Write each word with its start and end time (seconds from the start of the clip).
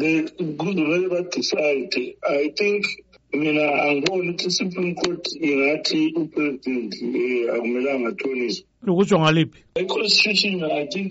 the 0.00 0.86
relevant 0.88 1.34
society. 1.34 2.16
I 2.24 2.52
think 2.56 2.86
mina 3.32 3.60
angiwoni 3.88 4.34
supreme 4.58 4.92
court 5.02 5.26
ingathi 5.48 6.00
upresident 6.20 6.92
eh, 7.20 7.42
akumelanga 7.54 8.06
athoniswe 8.12 8.64
ukutsho 8.92 9.16
ngaliphi 9.20 9.58
i-constitution 9.82 10.54
i 10.64 10.84
think 10.92 11.10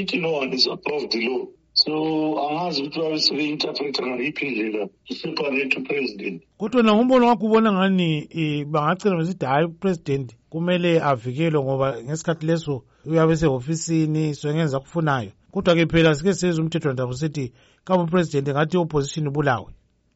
ithi 0.00 0.16
no 0.24 0.30
one 0.40 0.52
is 0.58 0.66
above 0.76 1.02
the 1.12 1.20
law 1.28 1.42
So 1.84 1.92
angazi 2.48 2.78
ukuthi 2.82 2.98
babesuke 3.02 3.42
interpret 3.54 3.96
ngayiphi 4.06 4.44
indlela 4.46 4.82
isibhale 5.12 5.62
to 5.72 5.78
president. 5.88 6.36
Kodwa 6.60 6.80
na 6.82 6.92
umbono 7.00 7.24
wakho 7.28 7.44
ubona 7.48 7.68
ngani 7.76 8.10
bangagcina 8.72 9.16
besithi 9.18 9.44
hayi 9.50 9.66
upresident 9.70 10.28
kumele 10.50 10.90
avikelwe 11.10 11.58
ngoba 11.64 11.86
ngesikhathi 12.06 12.44
leso 12.50 12.74
uyabe 13.10 13.34
sehofisini 13.40 14.24
sengenza 14.40 14.74
akufunayo. 14.76 15.30
Kodwa 15.52 15.72
ke 15.78 15.84
phela 15.92 16.10
sike 16.16 16.32
sizwe 16.38 16.62
umthetho 16.64 16.88
ndaba 16.92 17.12
usithi 17.14 17.44
kabe 17.86 18.00
upresident 18.04 18.46
ngathi 18.52 18.74
opposition 18.82 19.26
ibulawe. 19.30 19.70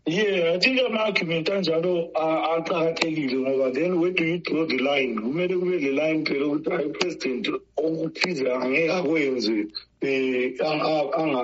Yeah, 0.05 0.55
I 0.55 0.59
think 0.59 0.80
I'm 0.84 0.97
arguing 0.98 1.45
Tanzaro 1.45 2.10
after 2.16 2.93
taking 2.95 3.45
Then 3.73 4.01
where 4.01 4.10
do 4.10 4.24
you 4.24 4.38
draw 4.38 4.66
the 4.66 4.79
line? 4.79 5.33
Where 5.33 5.47
do 5.47 5.60
the 5.79 5.93
line 5.93 6.24
to 6.24 6.33
the 6.60 6.97
president? 6.98 7.47
Okukiza 7.77 8.59
angeka 8.60 9.02
kwenze 9.02 9.69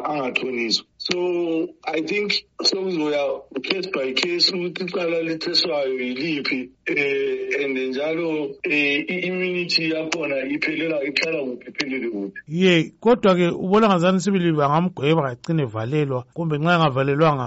angathoniswa 0.05 0.85
so 0.99 1.69
i 1.85 2.03
think 2.03 2.45
some 2.63 2.91
sokuzoya 2.93 3.43
case 3.65 3.87
by 3.93 4.13
case 4.13 4.51
we 4.53 4.61
will 4.61 4.73
to 4.73 4.85
icala 4.85 5.19
letheswayo 5.27 5.95
yiliphi 6.01 6.69
eh 6.97 7.61
ende 7.63 7.87
njalo 7.89 8.49
eh, 8.63 9.05
iimmunity 9.09 9.83
yakhona 9.93 10.37
iphelela 10.55 10.99
ikhala 11.09 11.41
ngiphelele 11.47 12.09
kude 12.17 12.33
ye 12.49 12.93
kodwa 13.01 13.33
ke 13.37 13.47
ubona 13.53 13.89
ngazani 13.89 14.21
sibili 14.21 14.53
bangamgweba 14.53 15.21
ngacine 15.23 15.65
valelwa 15.69 16.25
kumbe 16.35 16.57
nxa 16.59 16.73
engavalelwanga 16.81 17.47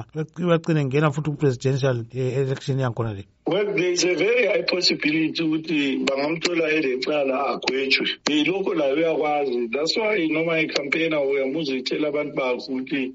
bacine 0.50 0.86
ngena 0.86 1.12
futhi 1.14 1.30
ku-presidential 1.34 2.06
eh, 2.16 2.38
election 2.38 2.80
yangkhona 2.80 3.14
le 3.14 3.24
well 3.48 3.66
there 3.74 3.92
is 3.92 4.06
a 4.06 4.14
very 4.14 4.46
high 4.48 4.62
possibility 4.64 5.42
ukuthi 5.44 5.98
bangamthola 6.06 6.66
ele 6.70 7.00
cala 7.02 7.38
agwejwe 7.58 8.06
eh, 8.32 8.46
lokho 8.48 8.74
layo 8.74 8.94
uyakwazi 8.96 9.68
that's 9.74 9.98
why 9.98 10.28
noma 10.30 10.62
ikhampena 10.62 11.18
uyambuza 11.22 11.74
uyitshela 11.74 12.08
abantu 12.12 12.34
bakho 12.36 12.74
ukuthi 12.74 13.14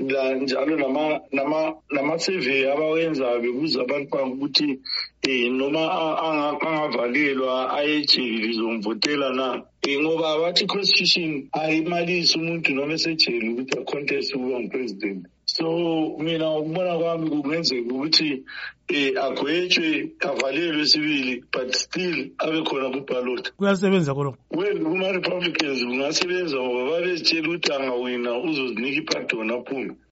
um 0.00 0.40
njalo 0.42 0.72
namasevey 1.92 2.68
abawenzayo 2.72 3.40
bebuza 3.40 3.80
abantu 3.82 4.08
bakho 4.12 4.28
ukuthi 4.32 4.68
noma 5.32 5.90
angavalelwa 6.22 7.74
ayejele 7.78 8.46
lizomvotela 8.46 9.30
na 9.32 9.62
eh, 9.82 10.00
ngoba 10.02 10.26
abathi 10.34 10.66
constitution 10.66 11.48
ayimalisi 11.52 12.38
umuntu 12.38 12.74
noma 12.74 12.92
esejele 12.98 13.48
ukuthi 13.50 13.74
acontest 13.78 14.30
ukuba 14.34 14.58
ngupresident 14.60 15.22
so 15.56 15.68
mina 16.24 16.46
ngokubona 16.50 16.92
kwami 17.00 17.24
kungenzeka 17.30 17.90
ukuthi 17.94 18.30
um 18.90 19.18
agwetshwe 19.26 19.88
avalelwe 20.28 20.84
sibili 20.90 21.32
but 21.52 21.68
still 21.78 22.16
abe 22.42 22.58
khona 22.66 22.90
kubhalota 22.94 23.48
kuyasebenza 23.58 24.10
kolokho 24.16 24.38
well 24.50 24.76
kuma-republicans 24.82 25.78
kungasebenza 25.86 26.56
ngoba 26.58 26.82
babezitshela 26.90 27.46
ukuthi 27.48 27.70
angawina 27.76 28.30
uzozinika 28.38 28.98
ipati 28.98 29.32
wona 29.38 29.54
aphume 29.62 29.94